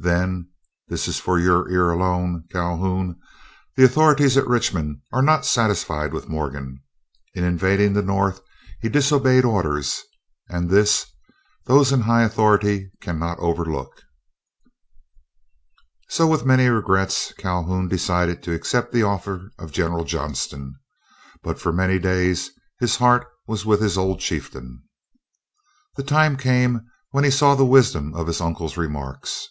[0.00, 0.48] Then,
[0.86, 3.18] this is for your ear alone, Calhoun,
[3.74, 6.80] the authorities at Richmond are not satisfied with Morgan.
[7.34, 8.40] In invading the North
[8.80, 10.00] he disobeyed orders;
[10.48, 11.04] and this,
[11.66, 13.90] those high in authority cannot overlook."
[16.08, 20.76] So, with many regrets, Calhoun decided to accept the offer of General Johnston;
[21.42, 24.80] but for many days his heart was with his old chieftain.
[25.96, 29.48] The time came when he saw the wisdom of his uncle's remarks.